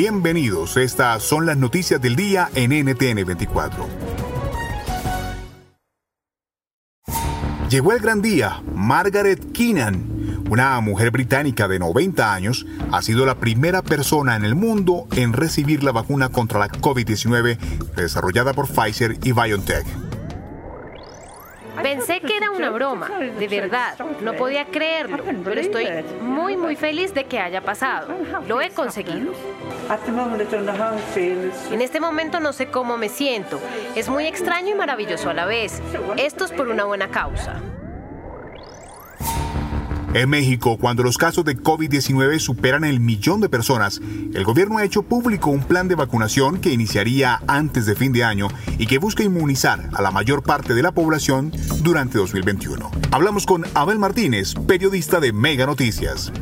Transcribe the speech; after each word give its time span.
Bienvenidos, 0.00 0.76
estas 0.76 1.24
son 1.24 1.44
las 1.44 1.56
noticias 1.56 2.00
del 2.00 2.14
día 2.14 2.50
en 2.54 2.70
NTN 2.70 3.26
24. 3.26 3.84
Llegó 7.68 7.92
el 7.92 7.98
gran 7.98 8.22
día, 8.22 8.62
Margaret 8.76 9.50
Keenan, 9.50 10.44
una 10.48 10.80
mujer 10.80 11.10
británica 11.10 11.66
de 11.66 11.80
90 11.80 12.32
años, 12.32 12.64
ha 12.92 13.02
sido 13.02 13.26
la 13.26 13.40
primera 13.40 13.82
persona 13.82 14.36
en 14.36 14.44
el 14.44 14.54
mundo 14.54 15.08
en 15.16 15.32
recibir 15.32 15.82
la 15.82 15.90
vacuna 15.90 16.28
contra 16.28 16.60
la 16.60 16.68
COVID-19 16.68 17.58
desarrollada 17.96 18.52
por 18.52 18.68
Pfizer 18.68 19.18
y 19.24 19.32
BioNTech. 19.32 20.07
Pensé 21.88 22.20
que 22.20 22.36
era 22.36 22.50
una 22.50 22.68
broma, 22.68 23.08
de 23.08 23.48
verdad, 23.48 23.98
no 24.20 24.34
podía 24.34 24.66
creerlo, 24.66 25.24
pero 25.42 25.58
estoy 25.60 25.86
muy 26.20 26.56
muy 26.56 26.76
feliz 26.76 27.14
de 27.14 27.24
que 27.24 27.38
haya 27.38 27.62
pasado. 27.62 28.08
Lo 28.46 28.60
he 28.60 28.70
conseguido. 28.70 29.32
En 31.70 31.80
este 31.80 32.00
momento 32.00 32.40
no 32.40 32.52
sé 32.52 32.66
cómo 32.66 32.98
me 32.98 33.08
siento. 33.08 33.58
Es 33.94 34.08
muy 34.08 34.26
extraño 34.26 34.70
y 34.70 34.74
maravilloso 34.74 35.30
a 35.30 35.34
la 35.34 35.46
vez. 35.46 35.80
Esto 36.18 36.44
es 36.44 36.52
por 36.52 36.68
una 36.68 36.84
buena 36.84 37.08
causa. 37.08 37.62
En 40.18 40.30
México, 40.30 40.78
cuando 40.78 41.04
los 41.04 41.16
casos 41.16 41.44
de 41.44 41.56
COVID-19 41.56 42.40
superan 42.40 42.82
el 42.82 42.98
millón 42.98 43.40
de 43.40 43.48
personas, 43.48 44.00
el 44.34 44.42
gobierno 44.42 44.78
ha 44.78 44.84
hecho 44.84 45.04
público 45.04 45.48
un 45.48 45.62
plan 45.62 45.86
de 45.86 45.94
vacunación 45.94 46.60
que 46.60 46.72
iniciaría 46.72 47.40
antes 47.46 47.86
de 47.86 47.94
fin 47.94 48.12
de 48.12 48.24
año 48.24 48.48
y 48.78 48.86
que 48.86 48.98
busca 48.98 49.22
inmunizar 49.22 49.88
a 49.92 50.02
la 50.02 50.10
mayor 50.10 50.42
parte 50.42 50.74
de 50.74 50.82
la 50.82 50.90
población 50.90 51.52
durante 51.84 52.18
2021. 52.18 52.90
Hablamos 53.12 53.46
con 53.46 53.64
Abel 53.74 54.00
Martínez, 54.00 54.54
periodista 54.66 55.20
de 55.20 55.32
Mega 55.32 55.66
Noticias. 55.66 56.32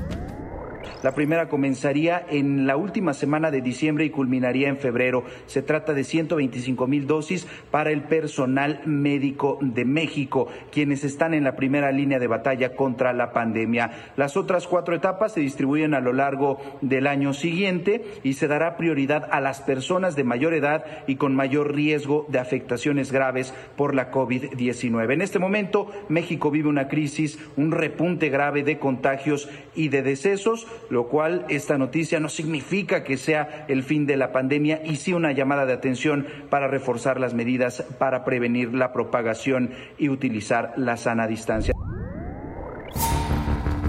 La 1.06 1.14
primera 1.14 1.48
comenzaría 1.48 2.26
en 2.28 2.66
la 2.66 2.76
última 2.76 3.14
semana 3.14 3.52
de 3.52 3.60
diciembre 3.60 4.04
y 4.04 4.10
culminaría 4.10 4.66
en 4.66 4.76
febrero. 4.76 5.22
Se 5.46 5.62
trata 5.62 5.94
de 5.94 6.02
125 6.02 6.88
mil 6.88 7.06
dosis 7.06 7.46
para 7.70 7.92
el 7.92 8.02
personal 8.02 8.80
médico 8.86 9.56
de 9.60 9.84
México, 9.84 10.48
quienes 10.72 11.04
están 11.04 11.32
en 11.32 11.44
la 11.44 11.54
primera 11.54 11.92
línea 11.92 12.18
de 12.18 12.26
batalla 12.26 12.74
contra 12.74 13.12
la 13.12 13.32
pandemia. 13.32 13.92
Las 14.16 14.36
otras 14.36 14.66
cuatro 14.66 14.96
etapas 14.96 15.34
se 15.34 15.38
distribuyen 15.38 15.94
a 15.94 16.00
lo 16.00 16.12
largo 16.12 16.58
del 16.80 17.06
año 17.06 17.34
siguiente 17.34 18.04
y 18.24 18.32
se 18.32 18.48
dará 18.48 18.76
prioridad 18.76 19.28
a 19.30 19.40
las 19.40 19.60
personas 19.60 20.16
de 20.16 20.24
mayor 20.24 20.54
edad 20.54 21.04
y 21.06 21.14
con 21.14 21.36
mayor 21.36 21.72
riesgo 21.72 22.26
de 22.30 22.40
afectaciones 22.40 23.12
graves 23.12 23.54
por 23.76 23.94
la 23.94 24.10
COVID-19. 24.10 25.12
En 25.12 25.22
este 25.22 25.38
momento, 25.38 25.88
México 26.08 26.50
vive 26.50 26.68
una 26.68 26.88
crisis, 26.88 27.38
un 27.56 27.70
repunte 27.70 28.28
grave 28.28 28.64
de 28.64 28.80
contagios 28.80 29.48
y 29.76 29.86
de 29.86 30.02
decesos 30.02 30.66
lo 30.96 31.08
cual 31.08 31.44
esta 31.50 31.76
noticia 31.76 32.20
no 32.20 32.30
significa 32.30 33.04
que 33.04 33.18
sea 33.18 33.66
el 33.68 33.82
fin 33.82 34.06
de 34.06 34.16
la 34.16 34.32
pandemia 34.32 34.80
y 34.82 34.96
sí 34.96 35.12
una 35.12 35.32
llamada 35.32 35.66
de 35.66 35.74
atención 35.74 36.26
para 36.48 36.68
reforzar 36.68 37.20
las 37.20 37.34
medidas 37.34 37.84
para 37.98 38.24
prevenir 38.24 38.72
la 38.72 38.94
propagación 38.94 39.72
y 39.98 40.08
utilizar 40.08 40.72
la 40.78 40.96
sana 40.96 41.26
distancia. 41.26 41.74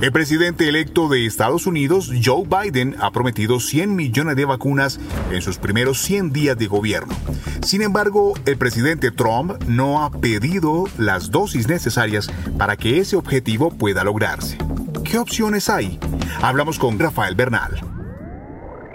El 0.01 0.12
presidente 0.12 0.68
electo 0.68 1.07
de 1.07 1.25
Estados 1.25 1.66
Unidos, 1.66 2.12
Joe 2.22 2.44
Biden, 2.45 2.97
ha 3.00 3.12
prometido 3.12 3.62
100 3.62 3.95
millones 3.95 4.35
de 4.35 4.44
vacunas 4.44 5.00
en 5.31 5.41
sus 5.41 5.59
primeros 5.59 6.00
100 6.00 6.34
días 6.34 6.57
de 6.57 6.68
gobierno. 6.68 7.16
Sin 7.66 7.81
embargo, 7.81 8.34
el 8.45 8.57
presidente 8.57 9.12
Trump 9.12 9.63
no 9.66 10.03
ha 10.03 10.12
pedido 10.12 10.89
las 10.97 11.31
dosis 11.31 11.69
necesarias 11.69 12.29
para 12.57 12.75
que 12.75 13.00
ese 13.00 13.16
objetivo 13.16 13.72
pueda 13.72 14.03
lograrse. 14.03 14.57
¿Qué 15.09 15.18
opciones 15.18 15.69
hay? 15.69 15.97
Hablamos 16.41 16.78
con 16.78 17.00
Rafael 17.00 17.34
Bernal. 17.34 17.79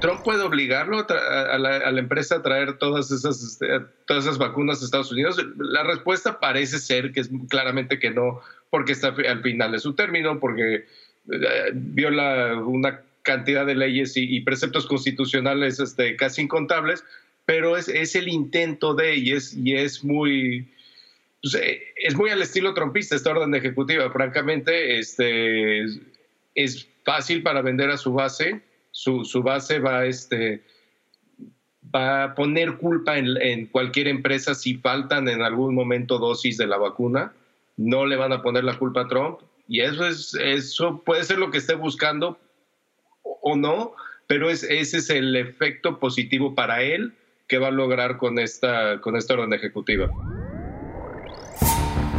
Trump 0.02 0.22
puede 0.22 0.42
obligarlo 0.42 1.06
a, 1.08 1.58
la, 1.58 1.98
empresa 1.98 2.36
a 2.36 2.42
traer 2.42 2.76
todas 2.76 3.10
esas, 3.10 3.42
este, 3.42 3.66
todas 4.06 4.24
esas 4.24 4.36
vacunas 4.36 4.82
a 4.82 4.84
Estados 4.84 5.10
Unidos. 5.10 5.42
La 5.56 5.84
respuesta 5.84 6.38
parece 6.38 6.80
ser 6.80 7.12
que 7.12 7.20
es 7.20 7.30
claramente 7.48 7.98
que 7.98 8.10
no, 8.10 8.40
porque 8.68 8.92
está 8.92 9.08
al 9.08 9.42
final 9.42 9.72
de 9.72 9.78
su 9.78 9.94
término, 9.94 10.38
porque 10.38 10.84
eh, 11.30 11.70
viola 11.72 12.58
una 12.58 13.00
cantidad 13.22 13.64
de 13.64 13.76
leyes 13.76 14.12
y, 14.16 14.40
preceptos 14.40 14.86
constitucionales 14.86 15.80
este, 15.80 16.16
casi 16.16 16.42
incontables, 16.42 17.04
pero 17.46 17.76
es, 17.76 17.88
el 18.16 18.28
intento 18.28 18.94
de, 18.94 19.16
y 19.16 19.32
es, 19.32 19.54
y 19.54 19.76
es 19.76 20.04
muy, 20.04 20.68
pues, 21.42 21.54
eh, 21.54 21.82
es 21.96 22.14
muy 22.14 22.30
al 22.30 22.40
estilo 22.40 22.72
trompista 22.72 23.16
esta 23.16 23.30
orden 23.30 23.54
ejecutiva. 23.54 24.10
Francamente, 24.10 24.98
este, 24.98 25.84
es 26.54 26.88
fácil 27.04 27.42
para 27.42 27.62
vender 27.62 27.90
a 27.90 27.96
su 27.96 28.12
base. 28.12 28.62
Su, 28.92 29.42
base 29.42 29.80
va, 29.80 30.04
este, 30.04 30.62
va 31.94 32.24
a 32.24 32.34
poner 32.34 32.76
culpa 32.76 33.18
en, 33.18 33.66
cualquier 33.66 34.06
empresa 34.06 34.54
si 34.54 34.74
faltan 34.74 35.28
en 35.28 35.42
algún 35.42 35.74
momento 35.74 36.18
dosis 36.18 36.58
de 36.58 36.66
la 36.68 36.76
vacuna. 36.76 37.32
No 37.76 38.06
le 38.06 38.16
van 38.16 38.32
a 38.32 38.42
poner 38.42 38.62
la 38.62 38.78
culpa 38.78 39.02
a 39.02 39.08
Trump. 39.08 39.40
Y 39.66 39.80
eso, 39.80 40.06
es, 40.06 40.34
eso 40.34 41.02
puede 41.04 41.24
ser 41.24 41.38
lo 41.38 41.50
que 41.50 41.58
esté 41.58 41.74
buscando 41.74 42.38
o, 43.22 43.56
no, 43.56 43.94
pero 44.26 44.50
ese 44.50 44.78
es 44.78 45.10
el 45.10 45.34
efecto 45.34 45.98
positivo 45.98 46.54
para 46.54 46.82
él 46.82 47.14
que 47.48 47.58
va 47.58 47.68
a 47.68 47.72
lograr 47.72 48.18
con 48.18 48.38
esta, 48.38 49.00
con 49.00 49.16
esta 49.16 49.34
orden 49.34 49.52
ejecutiva. 49.52 50.10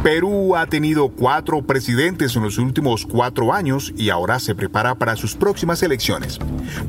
Perú 0.04 0.54
ha 0.54 0.66
tenido 0.66 1.08
cuatro 1.08 1.62
presidentes 1.62 2.36
en 2.36 2.42
los 2.42 2.58
últimos 2.58 3.06
cuatro 3.06 3.54
años 3.54 3.90
y 3.96 4.10
ahora 4.10 4.38
se 4.38 4.54
prepara 4.54 4.96
para 4.96 5.16
sus 5.16 5.34
próximas 5.34 5.82
elecciones. 5.82 6.38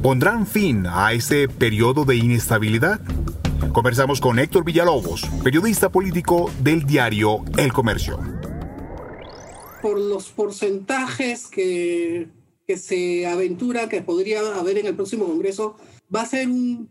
¿Pondrán 0.03 0.45
fin 0.45 0.83
a 0.85 1.13
este 1.13 1.47
periodo 1.47 2.03
de 2.03 2.17
inestabilidad? 2.17 2.99
Conversamos 3.71 4.19
con 4.19 4.37
Héctor 4.37 4.65
Villalobos, 4.65 5.21
periodista 5.45 5.89
político 5.89 6.51
del 6.59 6.85
diario 6.85 7.45
El 7.57 7.71
Comercio. 7.71 8.19
Por 9.81 9.97
los 9.97 10.27
porcentajes 10.31 11.47
que, 11.47 12.27
que 12.67 12.75
se 12.75 13.27
aventura 13.27 13.87
que 13.87 14.01
podría 14.01 14.41
haber 14.59 14.79
en 14.79 14.87
el 14.87 14.95
próximo 14.95 15.23
Congreso, 15.23 15.77
va 16.13 16.23
a 16.23 16.25
ser 16.25 16.49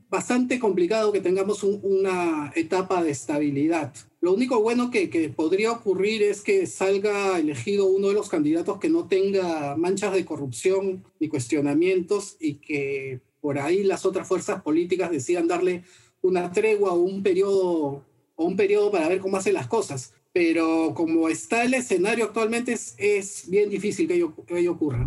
bastante 0.09 0.59
complicado 0.59 1.13
que 1.13 1.21
tengamos 1.21 1.63
una 1.65 2.51
etapa 2.55 3.03
de 3.03 3.11
estabilidad. 3.11 3.93
Lo 4.25 4.33
único 4.33 4.59
bueno 4.63 4.91
que, 4.91 5.07
podría 5.37 5.71
ocurrir 5.71 6.23
es 6.23 6.41
que 6.41 6.67
salga 6.67 7.39
elegido 7.39 7.85
uno 7.85 8.09
de 8.09 8.15
los 8.15 8.31
candidatos 8.31 8.79
que 8.79 8.89
no 8.89 9.07
tenga 9.07 9.77
manchas 9.77 10.15
de 10.15 10.25
corrupción 10.25 11.05
ni 11.21 11.29
cuestionamientos 11.29 12.39
y 12.41 12.55
que 12.55 13.21
por 13.43 13.59
ahí 13.59 13.83
las 13.83 14.07
otras 14.07 14.27
fuerzas 14.27 14.63
políticas 14.63 15.11
decidan 15.11 15.47
darle 15.47 15.85
una 16.23 16.51
tregua 16.51 16.95
o 16.95 17.01
un 17.01 17.23
periodo, 17.23 18.03
un 18.37 18.57
periodo 18.57 18.91
para 18.91 19.11
ver 19.11 19.21
cómo 19.21 19.37
hace 19.37 19.53
las 19.53 19.67
cosas. 19.67 20.15
Pero 20.33 20.95
como 20.95 21.29
está 21.29 21.63
el 21.63 21.75
escenario 21.75 22.25
actualmente, 22.25 22.73
es, 22.73 23.45
bien 23.51 23.69
difícil 23.69 24.09
que 24.09 24.27
que 24.47 24.59
ello 24.59 24.73
ocurra. 24.73 25.07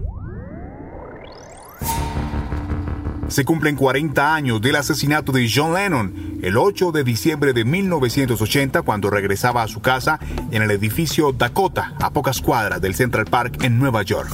Se 3.28 3.44
cumplen 3.44 3.76
40 3.76 4.34
años 4.34 4.62
del 4.62 4.78
asesinato 4.78 5.34
de 5.34 5.52
John 5.54 5.74
Lennon, 5.74 6.40
el 6.42 6.58
8 6.58 6.94
de 6.94 7.04
diciembre 7.04 7.52
de 7.52 7.66
1980, 7.66 8.84
cuando 8.84 9.10
regresaba 9.10 9.64
a 9.64 9.68
su 9.68 9.82
casa 9.82 10.20
en 10.52 10.62
el 10.62 10.72
edificio 10.72 11.34
Dakota, 11.34 11.94
a 12.00 12.12
pocas 12.12 12.42
cuadras 12.42 12.80
del 12.80 12.96
Central 12.96 13.26
Park 13.26 13.64
en 13.64 13.80
Nueva 13.80 14.04
York. 14.04 14.30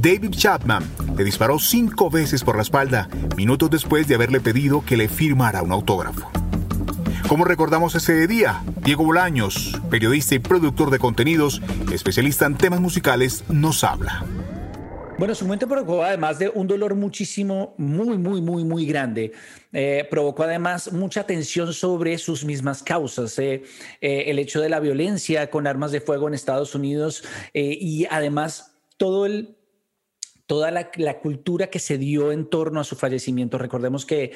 David 0.00 0.32
Chapman, 0.32 0.82
le 1.16 1.22
disparó 1.22 1.60
cinco 1.60 2.10
veces 2.10 2.42
por 2.42 2.56
la 2.56 2.62
espalda, 2.62 3.08
minutos 3.36 3.70
después 3.70 4.08
de 4.08 4.16
haberle 4.16 4.40
pedido 4.40 4.84
que 4.84 4.96
le 4.96 5.08
firmara 5.08 5.62
un 5.62 5.70
autógrafo. 5.70 6.28
Como 7.28 7.44
recordamos 7.44 7.94
ese 7.94 8.26
día, 8.26 8.62
Diego 8.82 9.04
Bolaños, 9.04 9.80
periodista 9.90 10.34
y 10.34 10.40
productor 10.40 10.90
de 10.90 10.98
contenidos, 10.98 11.62
especialista 11.92 12.46
en 12.46 12.56
temas 12.56 12.80
musicales, 12.80 13.44
nos 13.48 13.84
habla. 13.84 14.24
Bueno, 15.16 15.32
su 15.36 15.46
muerte 15.46 15.66
provocó 15.68 16.02
además 16.02 16.40
de 16.40 16.48
un 16.48 16.66
dolor 16.66 16.96
muchísimo, 16.96 17.74
muy, 17.78 18.18
muy, 18.18 18.42
muy, 18.42 18.64
muy 18.64 18.84
grande. 18.84 19.32
Eh, 19.72 20.06
provocó 20.10 20.42
además 20.42 20.92
mucha 20.92 21.24
tensión 21.24 21.72
sobre 21.72 22.18
sus 22.18 22.44
mismas 22.44 22.82
causas. 22.82 23.38
Eh, 23.38 23.62
eh, 24.00 24.24
el 24.26 24.40
hecho 24.40 24.60
de 24.60 24.68
la 24.68 24.80
violencia 24.80 25.50
con 25.50 25.68
armas 25.68 25.92
de 25.92 26.00
fuego 26.00 26.26
en 26.26 26.34
Estados 26.34 26.74
Unidos 26.74 27.22
y 27.52 28.06
además 28.10 28.76
todo 28.96 29.24
el 29.26 29.53
toda 30.54 30.70
la, 30.70 31.18
cultura 31.18 31.66
que 31.66 31.80
se 31.80 31.98
dio 31.98 32.30
en 32.30 32.48
torno 32.48 32.78
a 32.78 32.84
su 32.84 32.94
fallecimiento. 32.94 33.58
Recordemos 33.58 34.06
que, 34.06 34.30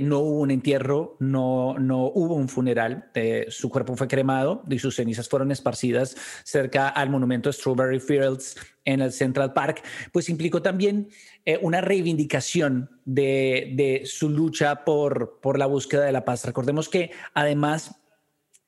no 0.00 0.20
hubo 0.20 0.40
un 0.40 0.50
entierro, 0.50 1.18
no, 1.20 1.78
no 1.78 2.06
hubo 2.06 2.34
un 2.34 2.48
funeral, 2.48 3.10
eh, 3.14 3.44
su 3.50 3.68
cuerpo 3.68 3.94
fue 3.94 4.08
cremado 4.08 4.62
y 4.70 4.78
sus 4.78 4.96
cenizas 4.96 5.28
fueron 5.28 5.52
esparcidas 5.52 6.16
cerca 6.44 6.88
al 6.88 7.10
monumento 7.10 7.52
Strawberry 7.52 8.00
Fields 8.00 8.56
en 8.86 9.02
el 9.02 9.12
Central 9.12 9.52
Park, 9.52 9.82
pues 10.12 10.30
implicó 10.30 10.62
también 10.62 11.10
eh, 11.44 11.58
una 11.60 11.82
reivindicación 11.82 12.88
de, 13.04 14.00
su 14.06 14.30
lucha 14.30 14.82
por 14.86 15.58
la 15.58 15.66
búsqueda 15.66 16.06
de 16.06 16.12
la 16.12 16.24
paz. 16.24 16.46
Recordemos 16.46 16.88
que 16.88 17.10
además 17.34 17.99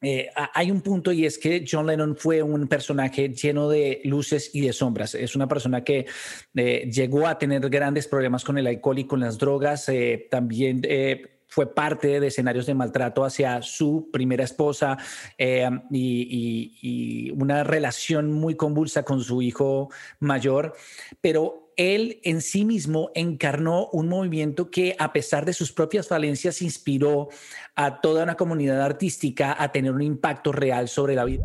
eh, 0.03 0.29
hay 0.35 0.71
un 0.73 0.81
punto 0.81 1.13
y 1.13 1.25
es 1.25 1.39
que 1.39 1.65
John 1.69 1.87
Lennon 1.87 2.17
fue 2.17 2.43
un 2.43 2.67
personaje 2.67 3.29
lleno 3.29 3.69
de 3.69 4.01
luces 4.05 4.51
y 4.53 4.63
de 4.63 4.73
sombras. 4.73 5.15
Es 5.15 5.37
una 5.37 5.47
persona 5.47 5.85
que 5.85 6.07
eh, 6.55 6.91
llegó 6.93 7.29
a 7.29 7.39
tener 7.39 7.69
grandes 7.71 8.09
problemas 8.09 8.45
con 8.45 8.59
el 8.59 8.67
alcohol 8.67 8.99
y 8.99 9.05
con 9.05 9.21
las 9.21 9.39
drogas. 9.39 9.89
Eh, 9.89 10.27
también 10.29 10.83
fue 11.47 11.73
parte 11.73 12.19
de 12.19 12.27
escenarios 12.27 12.67
de 12.67 12.75
maltrato 12.75 13.25
hacia 13.25 13.63
su 13.63 14.09
primera 14.13 14.43
esposa 14.43 14.97
y, 15.39 16.79
y, 16.83 17.31
una 17.33 17.63
relación 17.63 18.33
muy 18.33 18.57
convulsa 18.57 19.05
con 19.05 19.21
su 19.23 19.43
hijo 19.43 19.91
mayor. 20.19 20.75
Pero 21.21 21.62
él 21.77 22.21
en 22.25 22.41
sí 22.41 22.65
mismo 22.65 23.11
encarnó 23.15 23.89
un 23.93 24.09
movimiento 24.09 24.71
que 24.71 24.97
a 24.99 25.13
pesar 25.13 25.45
de 25.45 25.53
sus 25.53 25.73
propias 25.73 26.09
falencias 26.09 26.63
inspiró 26.63 27.29
a 27.75 28.01
toda 28.01 28.25
una 28.25 28.37
comunidad 28.37 28.83
artística 28.83 29.57
a 29.59 29.73
tener 29.73 29.93
un 29.93 30.03
impacto 30.03 30.53
real 30.53 30.89
sobre 30.89 31.15
la 31.15 31.25
vida. 31.25 31.45